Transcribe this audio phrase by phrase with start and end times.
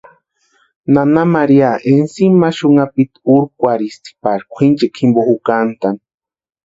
[0.93, 6.01] Nana María ensima ma xunhapiti urkwarhisti pari kwʼinchekwa jimpo jukantʼani.